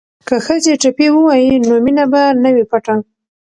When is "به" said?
2.11-2.21